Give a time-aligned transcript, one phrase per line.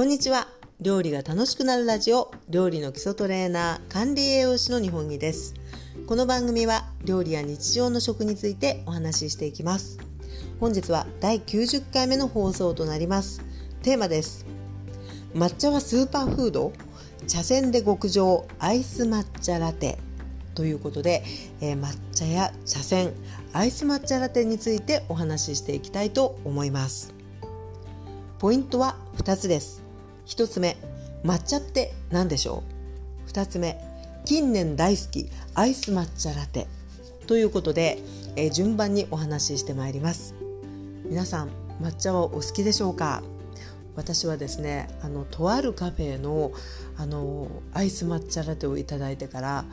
[0.00, 0.48] こんにちは。
[0.80, 5.52] 料理が楽しくなるラジオ料理の基礎トレーナー管理栄養士の日本木です。
[6.06, 9.98] この番組は料理や日常の食についてお話ししていきます。
[10.58, 13.42] 本日は第90回目の放送となります。
[13.82, 14.46] テーマです。
[15.34, 16.72] 抹茶はスーパーフード
[17.26, 19.98] 茶筅で極上アイス抹茶ラテ。
[20.54, 21.22] ということで、
[21.60, 23.12] えー、抹茶や茶筅
[23.52, 27.12] アイス抹茶ラテについてお話ししていきたいと思います。
[28.38, 29.79] ポイントは2つです。
[30.30, 30.76] 1つ目
[31.24, 32.62] 抹茶って何でしょ
[33.26, 33.78] う？2つ目
[34.24, 36.68] 近年大好きアイス抹茶ラテ。
[37.26, 37.98] ということで、
[38.36, 40.34] えー、順番にお話ししてまいります。
[41.04, 41.50] 皆さん
[41.82, 43.22] 抹茶はお好きでしょうか？
[43.96, 46.52] 私はですねあのとあるカフェの
[46.96, 49.64] あのアイス抹茶ラテをいただいてから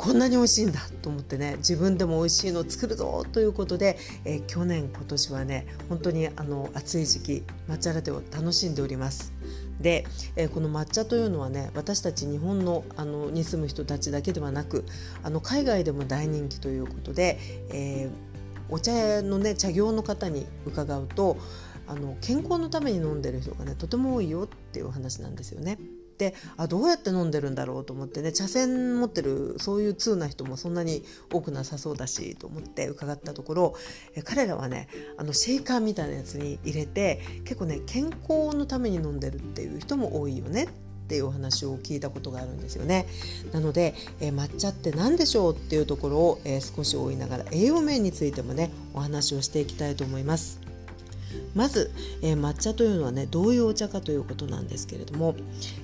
[0.00, 9.34] こんなに美味しいんだと思ってね自分でも美味しいのを作るぞということで、えー、去年今年はね本当にあの暑い時期抹茶ラテを楽しんでおります。
[9.78, 14.86] で、えー、この抹茶というのはね私たち日本のあのに住む人たちだけではなく
[15.22, 17.38] あの海外でも大人気ということで、
[17.70, 21.36] えー、お茶屋のね茶業の方に伺うと
[21.86, 25.78] あの健康のために飲んでる人がねとても多いよっていう話なんですよね。
[26.20, 33.74] であどうやって飲んでるんだろうと思ってね茶筅持ってるそういう通な人もそんなに多くなさそうだしと思って伺ったところ
[34.14, 40.68] え彼らはねあのシェイカーみたいなやつに入れて結構ね健康のために飲んでるっていう人も多いよねっ
[41.08, 43.06] ていうお話を聞いたことがあるんですよね。
[43.50, 50.69] なので、えー、抹茶って何でしょうっていうところを、えー、少し追いながら栄養面についてもねお話をしていきたいと思います。
[51.54, 51.90] まず、
[52.22, 55.34] えー、抹茶というのはねどういうお茶かということなんですけれども、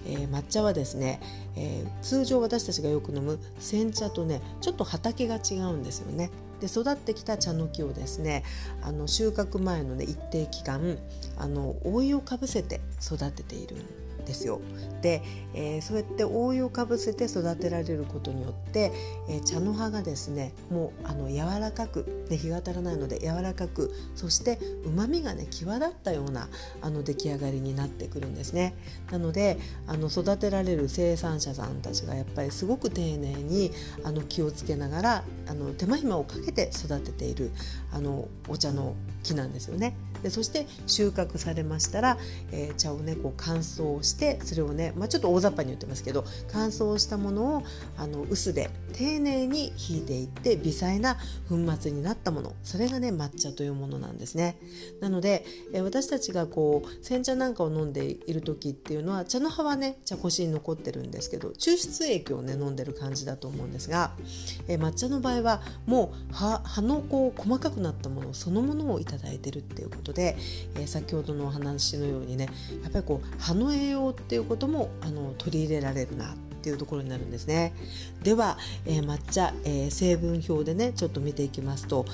[0.06, 1.20] えー、抹茶はですね、
[1.56, 6.30] えー、通常私たちがよく飲む煎茶とねちょっと畑が違うんですよね。
[6.60, 8.42] で育ってきた茶の木をですね
[8.82, 10.96] あの収穫前のね一定期間
[11.36, 14.60] あの覆いをかぶせて育てているんですよ。
[15.00, 15.22] で、
[15.54, 18.92] えー、そうやって覆いをかぶせて育てられることによって、
[19.28, 26.48] えー、茶の葉がですねもうあの柔らかく、ね、日が当たらないので柔らかくそしてうまみがね際立ったような
[26.82, 28.74] あの出来上がりになってくるんですね。
[29.10, 33.70] なのであの育てられる生産者さんたちがやっぱりすごく丁寧に
[34.04, 37.52] あの気をつけながらあの手間暇をかけて育てている
[37.92, 39.94] あのお茶の木なんですよね。
[40.22, 42.18] でそして収穫されましたら、
[42.50, 47.62] えー、茶をねこう乾燥してそれをね、まあ、ちょっと大雑把に言ってますけど乾燥したものを
[47.96, 51.16] あの臼で丁寧にひいていって微細な
[51.48, 54.56] 粉末になったものそれがね抹茶というものなんですね。
[55.00, 64.12] なので、え、私たちがこう煎茶なんかを飲んでいる時っていうのは茶の葉はね茶こしに残ってるんですけど抽出液をね飲んでる感じだと思うんですが、
[64.68, 70.36] え、抹茶の場合はもう葉のこう細かくなったものそのものを頂いてるっていうことで、
[70.76, 72.48] え、先ほどのお話のようにね
[72.82, 77.72] やっぱりこう葉の栄養っていうこともあの取り入れられるなっていうところになるんですね。
[78.22, 82.06] では、えー、抹茶、えー、成分表でねちょっと見ていきますと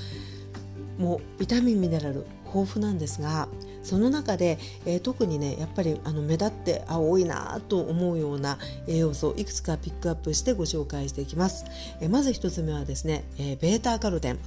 [0.99, 3.49] もうビタミンミネラル豊富なんですが
[3.83, 11.65] その中で、えー、特にねやっぱりあの目立ってあ多いなと思うような栄養素いくつかピックアップしてご紹介していきます。
[12.01, 14.39] えー、まず1つ目はですね、えー、ベータカロテン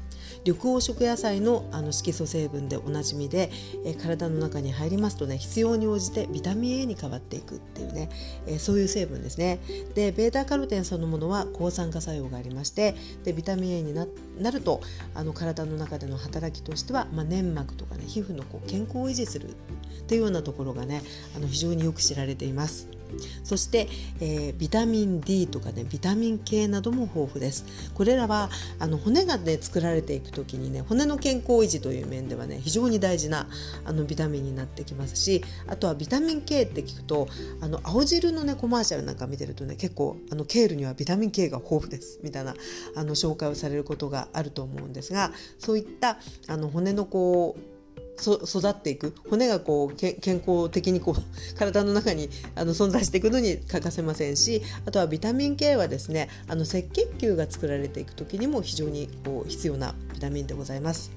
[0.45, 3.51] 緑黄色野菜のあの色素成分でおなじみで、
[3.85, 8.09] えー、体の中に入りますとね必要に応じてビタミン A に変わっていくっていうね、
[8.47, 9.59] えー、そういう成分ですね
[9.93, 14.07] でベータカロテンそのものは抗酸化作用がありましてでビタミン A にな
[14.39, 14.81] なると
[15.13, 19.49] あの体の中での働きとしては、まあ、粘膜とかね皮膚のこう健康維持する。
[19.49, 21.01] っていうようなところがね
[21.35, 22.87] あの非常によく知られています。
[23.43, 23.87] そして、
[24.19, 27.65] えー、ビタミン D とかねビタミン K なども豊富です。
[27.93, 28.49] これらは
[28.79, 33.47] あの骨がね作られていく時にね骨の健康維持という面ではね非常に大事な
[33.85, 37.27] あのビタミンになってきますしあとはビタミン K って聞くと
[37.61, 42.19] あの青汁のねコマーシャルなんか見てるとね結構あのケールにはビタミン K が豊富です。
[42.23, 42.55] みたいな
[42.95, 46.17] あの紹介をされることがあると思うんですがそういった
[46.47, 47.74] あの骨のこう
[48.17, 51.21] 育っていく骨がこう健康的にこう
[51.57, 61.11] 体の中にあの存在していくのに欠かせませんしあとはビタミン K はですねあの赤血球が作られていく時にも非常にこう必要なビタミンでございます。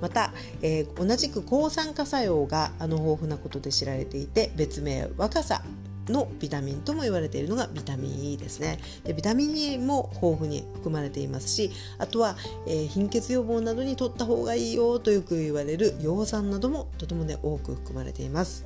[0.00, 5.62] また、えー、同じく抗酸化作用があの豊富なことで知られていて別名若さ
[6.08, 8.78] のビタミンとも言われているのがビタミン E ですね。
[9.04, 12.36] でビタミン E も豊富に含まれていますしあとは、
[12.66, 18.64] えー、貧血予防などにとった方がいいよとよく言われる葉酸などもとてもね多く含まれています。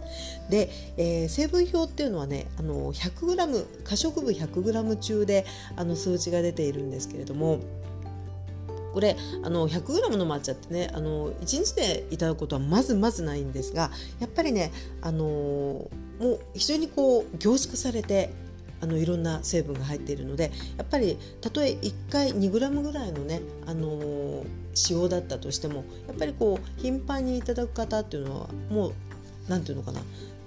[0.49, 5.47] で、えー、成分表っていうのはねあの 100g 可食部 100g 中で
[5.77, 7.61] あの数値が出ているんですけれども
[8.93, 15.89] これあの 100g の抹茶ってねあの1日でいただくことはまずまずないんですがやっぱりねあの
[16.21, 18.31] もう非常にこう凝縮されて
[18.83, 24.45] あのいろんな成分が入っているのでやっぱりたとえ1回 2g ぐらいのね、あのー、
[24.75, 28.93] 使用だったとしてもやっぱりこう頻繁にいただく方っていうのはもう
[29.49, 30.01] 何て言うのかな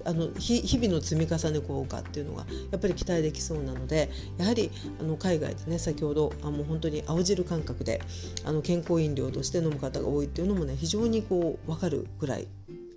[0.06, 8.02] あの日々の積み重ね効果っていうのがやっぱり期待できそうなのでやはりあの海外でね先ほどあもう本当に青汁感覚で
[8.44, 12.46] あの健康飲料として飲む方が多いっていうのもね非常にこう分かるぐらい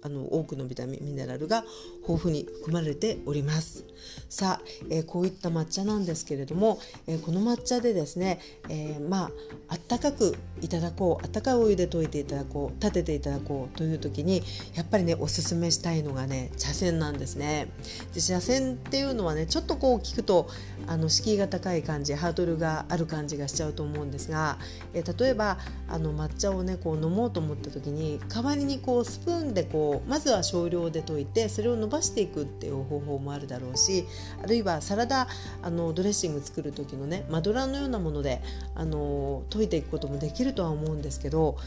[0.07, 1.65] あの多くのビタミンミネラルが
[2.01, 3.83] 豊富に含まれております。
[4.30, 8.39] さあ、えー、こういった抹茶なんですけれども、えー、この抹茶でですね、
[8.69, 9.31] えー、まあ
[9.68, 14.44] あったかくいただこうあったかいお湯で溶いていただこう立てていただこうという時に
[14.75, 17.68] やっぱりねおすすめしたいのがね茶筅なんですね。
[18.13, 20.48] で茶筅っていうのはねちょっとこう聞くと
[20.88, 24.57] あの敷居が高い感じハードルがある感じがしちゃうと思うんですが、
[24.94, 25.57] え例えば
[25.89, 34.06] あの抹茶をねこう飲もうと思った時に代わりにこうスプーンでこうまずは少量で溶いてそれを伸ばしていくっていう方法もあるだろうし
[34.44, 35.28] あるいはサラダ
[35.62, 38.42] あのドレッシング作る時のねマドラーのようなもので
[38.76, 41.58] あの溶いていくこともできるとは思うんですけど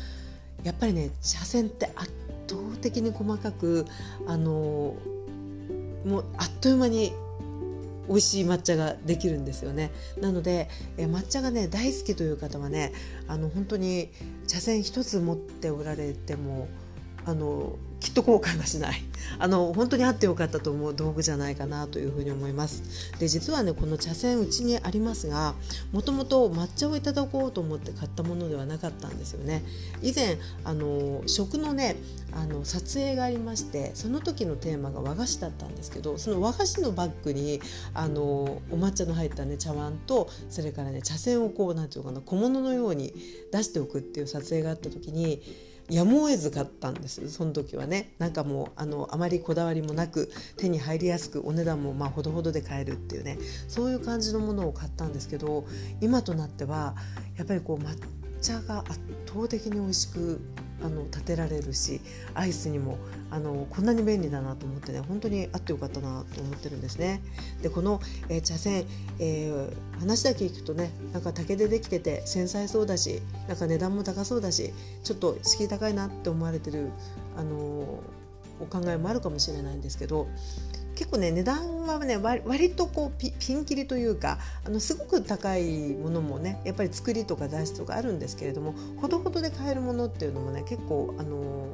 [0.62, 2.12] やっぱりね茶筅って圧
[2.48, 3.86] 倒的に細かく
[4.26, 4.94] あの
[6.04, 7.12] もうあっという間に
[8.08, 9.92] 美味しい抹茶ができるんですよね。
[10.20, 12.92] なのでえ抹茶がね大好きという方はね
[13.28, 14.10] あの本当に
[14.48, 16.66] 茶筅一つ持っておられても
[17.24, 19.02] あのきっと後悔はしない。
[19.38, 23.12] あの本当にあってよかったと思う道具じゃないかなというふうに思います。
[23.18, 25.54] で実はねこの茶筅うちにありますが
[25.92, 29.62] もともと抹茶をいただこうと思って買ったものではなかったんですよね。
[30.02, 31.96] 以前あの食のね
[32.32, 37.60] あの撮影がありましてその時のテーマが和菓子だったんですけどその和菓子のバッグに
[37.92, 43.12] あのお抹茶の入ったね茶碗とそれからね茶筅をこう何て言うかな小物のように
[43.52, 45.42] 出しておくっていう撮影があった時に
[45.90, 48.14] やむを得ず買ったんですその時はね。
[48.18, 53.38] なんかもうあのあまりこだわりもなく手に入りやすくお値段もまあほどほどで買えるっていうね。
[53.68, 55.66] そういう感じのものを買ったんですけど
[56.00, 56.94] 今となっては
[57.36, 57.96] やっぱりこう抹
[58.40, 60.40] 茶が圧倒的に美味しく
[60.82, 62.00] あの立てられるし
[62.34, 62.98] アイスにも
[63.30, 67.20] あのこんなに便利だなと思ってね本当にあってよかったなと思ってるんですね。
[67.62, 68.86] でこの、えー、茶筅、
[69.18, 74.72] えー、話だけ聞くとねなんか竹でできてて繊細そうだしなんか値段も高そうだし
[75.04, 76.90] ちょっと敷居高いなって思われてる、
[77.36, 78.00] あの
[78.60, 80.28] お考えもあるかもしれないんですけど
[80.94, 91.68] 結構ね値段はね割とこうピンキリというかあのすごく高いものもねやっぱり作りとか出しとかあるんですけれどもほどほどで買えるものっていうのもね結構あの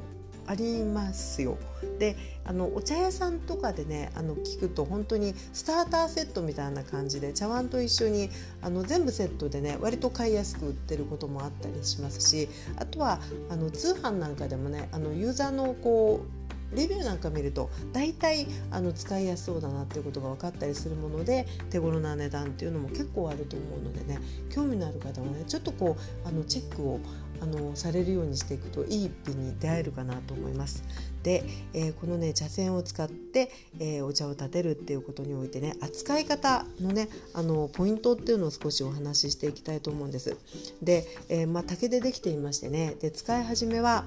[0.47, 1.57] ありますよ。
[1.99, 2.15] で
[2.45, 8.29] あのお茶屋さんとかでねあの聞くと本当にスターターセットみたいな感じで茶碗と一緒に
[8.61, 12.47] あの全部セットでね割と買いやすく売ってることもあったりしますし
[12.77, 13.19] あとは
[13.49, 16.36] あの通販なんかでもねあのユーザーのこう
[16.73, 24.19] レビューなんか見ると大体あの使いやすそうだなっていうことが分かったりするもので手頃な値段っていうのも結構あると思うのでね
[24.49, 26.99] 興味のある方はねちょっとこうあのチェックを
[27.39, 30.83] あのされるようにしていくといい一品に出会えるかなと思います。
[31.23, 31.43] で、
[31.73, 40.37] えー、このね茶筅を使って、えー、お茶を立てるっていうことにおいてね扱い方のねあのポイントっていうのを少しお話ししていきたいと思うんです。
[40.81, 44.05] で、えー、まあ、竹でできていましてねで使い始めは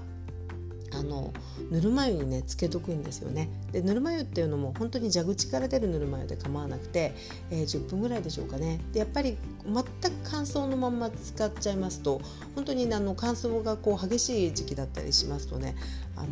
[0.92, 1.32] あの
[1.70, 3.48] ぬるま湯にねつけとくんですよね。
[3.72, 7.14] でぬるま湯っていうのも本当に蛇口から出るぬるま湯で構わなくて、
[7.50, 8.80] えー、10分ぐらいでしょうかね。
[8.92, 9.84] でやっぱり全く
[10.24, 12.20] 乾燥のまんま使っちゃいますと
[12.54, 15.76] 本当にあの乾燥がこう激しい時期だったりしますとね
[16.16, 16.28] あの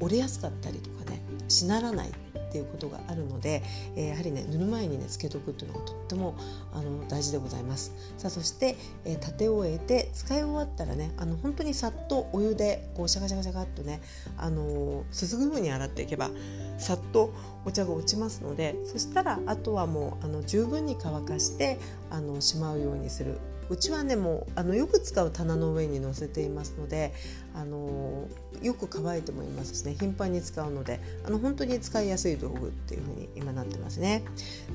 [0.00, 2.10] 折れやすかったりとかねしならない
[2.50, 3.62] っていうことがあるので、
[3.94, 6.34] えー、やはりね塗る前にねつけとくっていうのがとっても
[6.74, 7.92] あの大事でございます。
[8.18, 14.00] さあそして、えー、立て終えて使い終わったらねあの本当にさっとお湯でこうシャカシャカシャカっとね
[14.36, 16.30] あのすすぐように洗っていけば
[16.78, 17.32] さっと
[17.64, 21.78] お茶が落ちますのでそしたらあとはもうあの十分に乾かして
[22.10, 23.38] あのしまうようにする
[23.70, 27.14] うちはねもうあのよく使う棚の上に載せていますので
[27.54, 28.26] あの
[28.62, 34.24] よく乾いてもいますしね頻繁に使うのであの本当に使いやすい道具っていう風に今なってますね。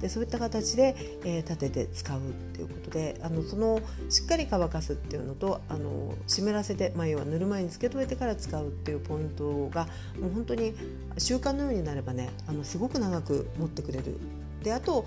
[0.01, 2.22] でそういった形で、えー、立てて使うっ
[2.54, 9.88] ていうことであのそのしっかり乾かすっていうのとあの湿らせて、まあ、要は塗る前につけといてから使うっていうポイントが
[10.20, 10.74] もう本当に
[11.18, 14.20] 習慣のようになればねあのすごく長く持ってくれる。
[14.62, 15.05] であと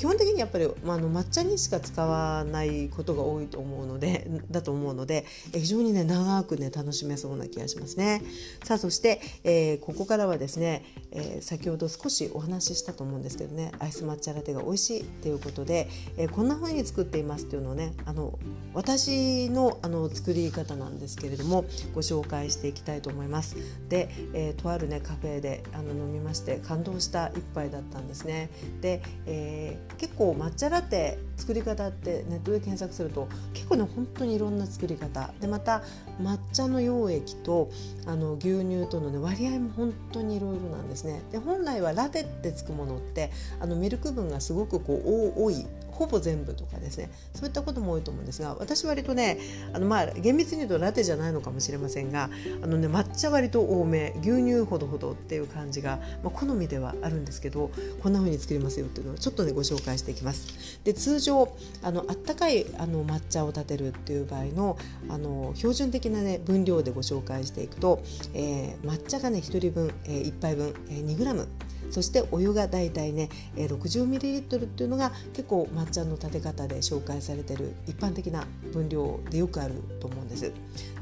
[0.00, 8.22] 基本的にやっぱり、まあ、の抹茶にしか使わないことが多いと思うので だと思うので非常にね長くね楽しめそうな気がしますね。
[8.64, 18.38] さあそして、えー、ここからはですね、えー、先ほど少しお話ししたと思うんですけどねアイス抹茶ラテが美味しいということで、えー、こんな風に作っていますっていうのをねあの
[18.72, 23.56] 私のあの作り方なんですけれどもご紹介していきたいと思います。
[23.90, 28.48] で、えー、とあるねカフェであの飲みまして感動した一杯だったんですね。
[28.80, 35.32] で、えー、結構抹茶ラテ作り方ってネットで検索すると結構ね本当にいろんな作り方。
[35.40, 35.82] でまた
[36.20, 37.70] 抹茶の溶液と
[38.06, 41.22] あの牛乳との、ね、割合も本当にいろいろなんですね。
[41.32, 43.30] で本来はラテってつくものって
[43.60, 45.66] あのミルク分がすごくこう多い
[46.00, 49.38] ほぼ全部とかですねそういったことも多いと思うんですが私割とね
[49.74, 52.30] あのまあ厳密に言うとラテじゃないのかもしれませんが
[52.62, 57.70] あのね抹茶割と多め牛乳ほどほどっていう感じが、まあ、好みではあるんですけど
[58.02, 60.80] こんな風に作りますよっていうのをちょっとねご紹介していきます。
[60.84, 64.78] で通常あのあったかいあの抹茶を立てるっていう場合の
[65.10, 68.02] あの標準的なね分量でご紹介していくと、
[68.32, 71.46] えー、抹茶がね1人分、えー、1杯分、えー、2g
[71.90, 80.52] そしてお湯がだいたいね 60ml っていうのが結構抹茶の立て方で紹介されてる一般的な分量でよくあると思うんです。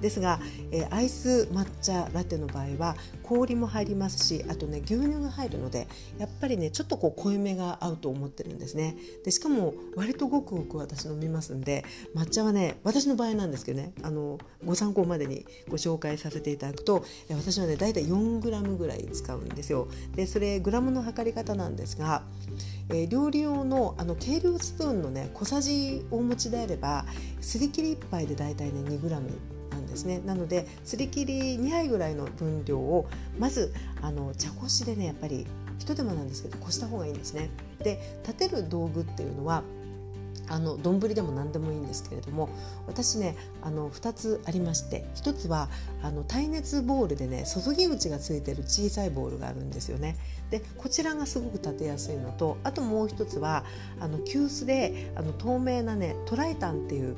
[0.00, 0.40] ですが、
[0.70, 8.96] えアイス抹茶ラテの場合は氷も入りますしあとね牛乳が入るのでやっぱりねちょっとこう濃いめが合うと思ってるんですね。
[9.24, 19.88] でしかも割とごくごく私飲みますんで抹茶はね私の場合なんですけどねあのご参考までにご紹介させていただくと私はねだいたい 4g ぐらい使うんですよ。
[20.14, 22.22] でそれグラムの測り方なんですが、
[22.88, 27.04] えー、料理用のあの計量スプーンのね小さじをお持ちであれば
[27.40, 33.08] すり切り1杯でだいたいね 2g なんですねなのですり切り2杯ぐらいの分量を
[33.38, 35.46] まずあの茶こしでねやっぱり
[35.78, 37.50] 一手間なんですけどこした方がいいんですね。
[37.82, 39.62] で立てる道具っていうのは
[40.48, 42.48] あの丼でも何でもいいんですけれども
[42.86, 45.68] 私ねあの2つありまして1つは
[46.02, 50.16] あの耐熱ボウルでね注ぎ口がついてる小さいボウルがあるんですよね。
[50.50, 53.64] でこちらがすごく立てやすいのとあともう1つは
[54.00, 57.16] あの急須であの透明なねトライタンっていう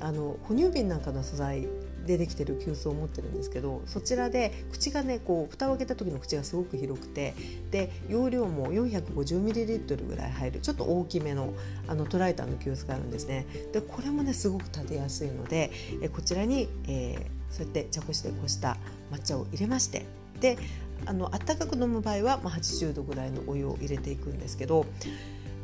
[0.00, 1.68] あの哺乳瓶なんかの素材
[2.06, 7.34] でできてる急須を持ってるんですけどそちらで口がねこう蓋を開けた時の口がすごく広くて
[7.70, 11.52] で容量も 450ml ぐらい入るちょっと大きめの
[11.88, 13.46] あのトライターの急須があるんですね。
[13.72, 18.76] でこれもねすごく立てやすいのでえこちらに、えー、そうやって茶こしでこした
[19.10, 20.06] 抹茶を入れまして
[20.40, 20.58] で
[21.06, 24.86] あの温かく飲む場合は、まあ、80度ぐらいのお湯を入れていくんですけど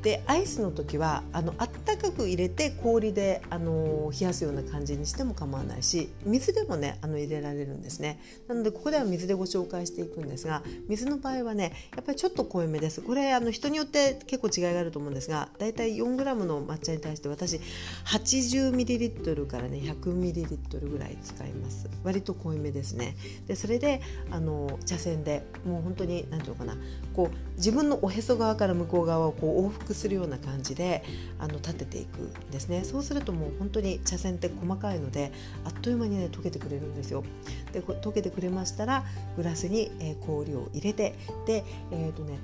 [0.03, 8.21] でアイスの時はあのあったかく入れて氷であの冷やすような感じにしても構わないし水でもねあの入れられるんですね。
[8.47, 13.03] なのでここでは水でご紹介していくんですが水の場合はねやっぱりちょっと濃いめです。
[13.03, 17.61] これあの人によって結構違いがあると思うんですがだいたい 4g の抹茶に対して私
[18.05, 21.89] 80ml からね 100ml ぐらい使います。
[22.05, 23.17] 割と濃いめですね。
[23.47, 24.01] でそれで
[24.31, 26.77] あの茶筅でもう本当に何て言うのかな
[27.15, 31.05] こう自分のおへそ側から向こう側をこう往復するような感じで
[31.39, 32.85] あの立てていくんですね。
[32.85, 35.33] そうするともう本当に茶筅って細かいので
[35.65, 37.25] あっという間にね溶けてくれるんですよ。
[37.73, 39.05] で溶けてくれましたら
[39.37, 41.15] グラスに、えー、氷を入れて
[41.47, 42.39] でえっ、ー、とね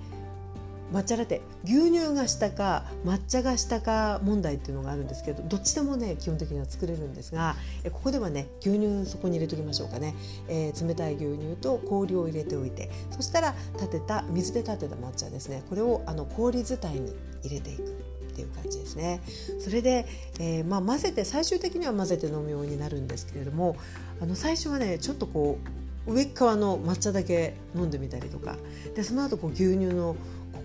[0.94, 10.14] 抹茶ラテ牛乳が下か抹茶が下か問題っていうのがあるんですけどどっちでもね基本的には作れるんですがえここではね牛乳そこに入れときましょうかね、
[10.48, 15.62] えー、冷たい牛乳と氷を入れておいてそしたら立てた水で立てた抹茶ですね。
[15.68, 19.20] これをあの氷伝いに入れていくっていう感じですね。
[19.60, 20.06] それで、
[20.38, 23.76] えー、まあ、混ぜて最終的には混ぜて飲むようになるんですけれども
[24.20, 25.58] あの最初はねちょっとこ
[26.06, 28.56] う上側の抹茶だけ飲んでみたりとか。
[28.94, 30.16] でその後こう牛乳の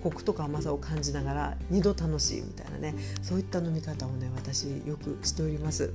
[0.04, 5.94] コクとか甘さを感じながら2度楽しいみたいなねそういった飲み方をね私よくしております。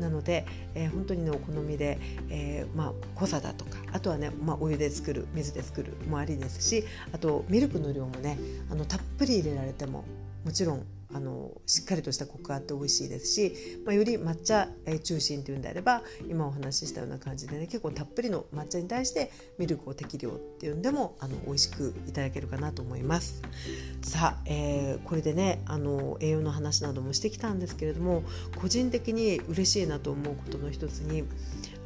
[0.00, 8.38] なので、えー、本当にねお好みで、えー、まあ、濃さだとかあとはね、まあ、お湯で作る水で作るもありですしあとミルクの量もね
[8.70, 10.04] あのたっぷり入れられても
[10.44, 13.54] もちろんあのしっかりとしたコクがあって美味しいですし、
[13.86, 14.68] まあ、より抹茶
[15.04, 23.42] 中心というんであれば今お話ししたような感じでね結構たっぷりの抹茶に対してミルクを適量っていうんでもあの美味しくいただけるかなと思います。
[24.02, 28.24] さあ、えー、これでねあの栄養の話などもしてきたんですけれども
[28.60, 31.24] 個人的に嬉しいなと思うことの一つに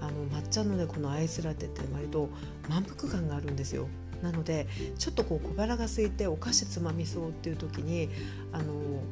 [0.01, 2.31] あの抹茶のねこのアイスラテって割と
[2.69, 3.89] 満腹感があるんですよ。
[4.23, 4.67] なので
[4.99, 8.09] ちょっとこう小腹が空いてお菓子つまみそうっていう時に
[8.53, 8.65] あの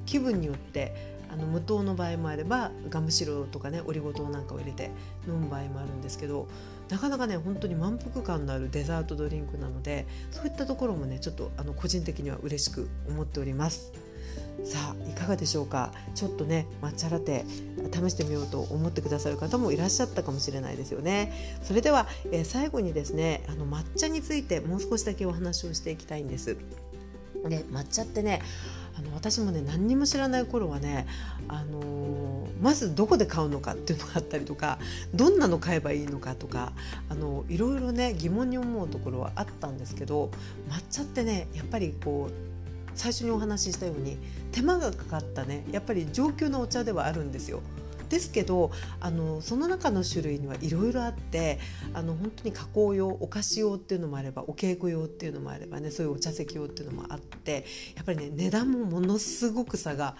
[0.04, 4.90] 気分によってあの無糖の場合もあればガムシロとかねオリゴ糖なんかを入れて
[5.26, 6.48] 飲む場合もあるんですけど
[6.88, 14.05] なかなかね本当に満腹感のあるデザートドリンクなのでそういったところもねちょっとあの個人的には嬉しく思っております。
[14.64, 15.92] さあいかがでしょうか？
[16.14, 17.44] ちょっとね抹茶ラテ
[17.92, 21.58] 試してみようと思ってくださる方もいらっしゃったかもしれないですよね。
[21.62, 26.56] それでは、えー、最後にですねあの抹茶についてもう少しだけお話をしていきたいんです。
[27.48, 28.42] で抹茶ってね
[28.98, 31.06] あの私もね何にも知らない頃はね、
[31.48, 34.78] あのー、まずどこで買うのかっていうのがあったりとか
[35.14, 36.72] どんなの買えばいいのかとか
[37.10, 40.30] あのいろいろね疑問に思うところはあったんですけど
[40.70, 42.45] 抹茶ってねやっぱりこう
[42.96, 44.18] 最初にお話ししたように
[44.52, 47.62] 手間がかかったねやっぱり上級のお茶ではあるんですよ。
[48.08, 51.58] ですけどあのその中の種類にはいろいろあって
[51.92, 57.64] あの本当に加工用お菓子用っていうのもあればお稽古用っていうのもあればねそういうお茶席用っていうのもあって
[57.96, 60.16] やっぱりね値段もものすごく差が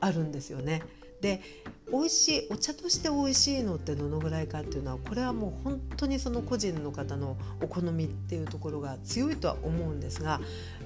[0.00, 0.82] あるんですよね。
[1.20, 1.42] で
[1.90, 10.40] 美味しいお茶として美味しいのってどのぐらいかっていうのはこれはもう本当にその個人の方のお好みっていうところが強いとは思うんですが、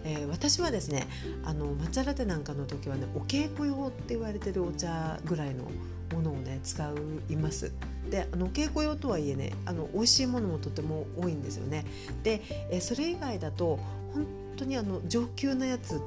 [0.04, 1.08] えー、私はですね
[1.44, 5.64] あの抹茶ラテなんかの時はねお稽古用って言われてるお茶ぐらいの
[6.12, 6.82] ものをね使
[7.28, 7.72] います。
[8.08, 11.84] であの稽古用とはいえねあの美味しいものもとても多いんですよね。
[12.22, 13.78] で、えー、それ以外だと
[14.12, 16.00] 本当にあの上級なやつっ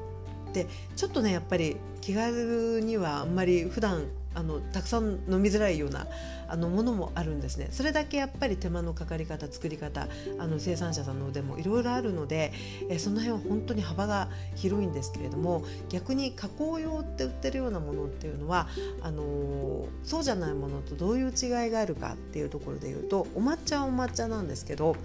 [0.53, 6.07] てちょっとねやっぱり気軽にはあんまり普段あのたくさん飲みづらいような
[6.47, 7.69] あのものもあるんですね。
[7.71, 12.51] それだけやっぱり手間のかかり方作り方あの生産者さんの腕もいろいろあるので
[12.89, 18.67] えその辺は本当に幅が広いんですけれども逆に加工用って売ってるようなものっていうのは
[19.01, 24.95] あのそうじゃないものとどういう違いがあるかっていうところで言うとお抹茶はお抹茶なんですけど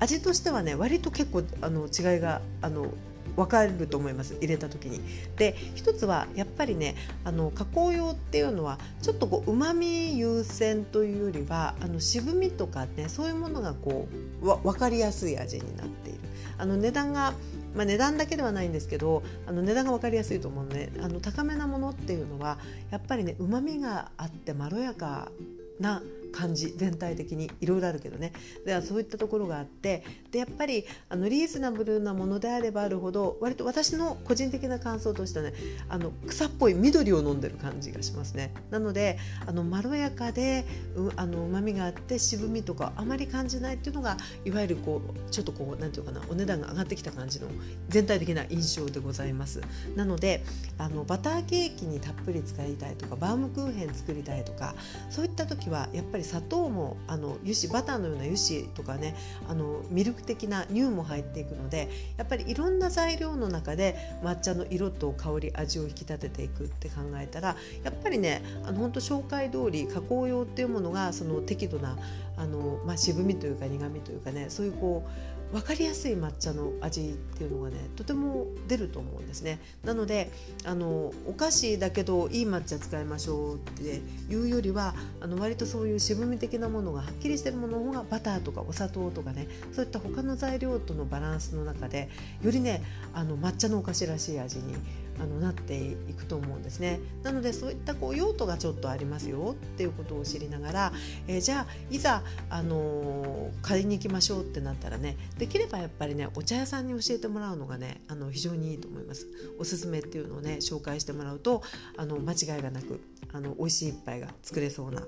[0.00, 2.92] 味としてはね割と結構あの違いがあの
[3.36, 5.00] 分かると思います入れた時に。
[5.36, 14.08] で一つはやっぱりねあの加工用っていうのはちょっとこうまみ優先というよりはあの渋みとかねそういうものがこ
[14.42, 16.18] うわ分かりやすい味になっている。
[16.58, 17.34] あの値段が
[17.74, 22.58] まあ、値段だけではないんですけどあの値段が分かりやすいと思うのであの高めなものっていうのは
[22.90, 25.32] やっぱりねうまみがあってまろやか
[25.80, 26.00] な
[26.34, 28.32] 感じ全体的にいろいろあるけどね。
[28.66, 35.54] ではそういったところがあってでやっぱりあのリーズナブルなものであればあるほど割と私の個人的な感想としてはね
[35.88, 38.52] あの草っぽい緑を飲んでる感じがしますね。
[38.70, 40.64] なのであのまろやかで
[40.96, 47.48] うあの旨みがあって渋みとかあまり感じないっていうのがいわゆるこうちょっとこうなんていうかなお値段が上がってきた感じの
[47.88, 49.60] 全体的な印象でございます。
[49.94, 50.42] なので
[50.78, 54.74] あのバターケーキにたっぷり使いたいとかバームクーヘン作りたいとか
[55.10, 59.14] そういった時はやっぱり砂糖もあの油脂バターのような油脂とかね
[59.48, 71.96] あのミルク的な乳も入っていくのでやっぱりいろんな材料の中で抹茶の色と香り味を引き立てていくって考えたらやっぱりねあの本当紹介通り加工用っていうものがその適度な
[72.36, 79.60] あの、まあ、渋みというか苦みというかねそういうこう分かりやすい抹茶の味っていうのがねとても出ると思うんですね。
[79.84, 80.32] なので
[80.64, 92.08] あのお菓子だけどいい抹茶使いましょうっていうよりはあの割とそういう渋み的なものがはっきりしてるものの方がバターとかお砂糖とかねそういった他の材料とのバランスの中で
[92.42, 94.74] よりねあの抹茶のお菓子らしい味に
[95.20, 95.76] あのなって
[96.08, 97.00] いくと思うんですね。
[97.22, 99.54] なのでそういったこう用途がちょっとありますよ。
[99.60, 100.92] っていうことを知りながら、
[101.26, 109.26] えー、じゃあいざ、あのー、買いに行きましょうってなったらねできればやっぱりねお茶屋さんに教えてもらうのがねあの非常にいいと思います。
[109.58, 111.62] おすすめっていうのをね紹介してもらうと
[111.96, 113.00] あの間違いがなく
[113.32, 115.02] あの美味しい一杯が作れそうな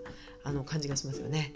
[0.47, 1.53] あの感じがしますよね。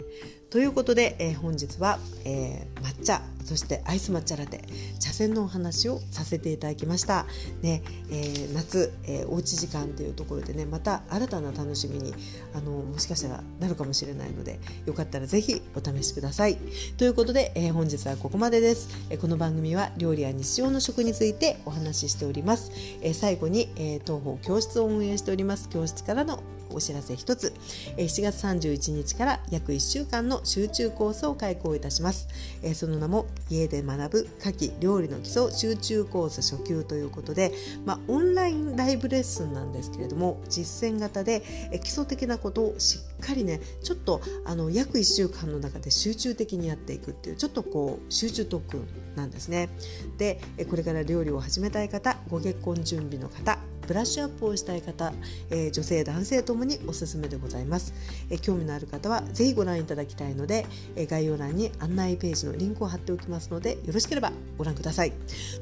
[0.49, 4.63] ということで、えー、本日は、えー、抹茶そしてアイス抹茶ラテ
[4.99, 7.25] 茶筅のお話をさせていただきました。
[7.61, 12.13] ねえー、夏、えー、おうち時間というところでねまた新たな楽しみに
[12.53, 16.57] あのもしかしたらなるかもしれないのでよかったらぜひお試しください。
[16.97, 19.19] ということで、えー、本日はここまでです、えー。
[19.19, 22.71] この番組は料理や日常の食についてお話ししております。
[23.01, 27.53] えー、最後に、えー、東方教室を運営しております教室からのお知らせ一つ、
[27.97, 32.27] え7月31日から約1週間の集中コースを開講いたします、
[32.63, 37.51] えその名も家で学ぶ夏季料理の基礎集中コース初級ということで、
[37.85, 49.69] まあ、オンラインライブレッスンなんですけれども実践型で、え基礎的なことをしっかりねちょっとあの約1週間の中で集中的にやっていくっていうちょっとこう集中特訓なんですね。
[50.17, 53.57] でこれから料理を始めたい方ご結婚準備の方
[53.91, 55.11] ブラッシュアップをしたい方、
[55.49, 57.93] えー、女性男性ともにおすすめでございます、
[58.29, 65.11] えー、興味のある方はぜひご覧いただきたいので、えー、概要欄に案内ページのリンクを貼っておきますのでよろしければご覧ください。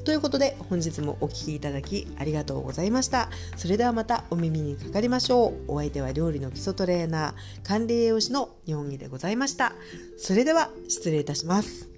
[0.04, 3.30] ということで本日もお聴きいただきありがとうございました。
[3.56, 5.72] それではまたお耳にかかりましょう。
[5.72, 9.72] お相手は料理の基礎トレーナー管理栄養士の日本木でございました。
[10.18, 11.89] それでは失礼いたします。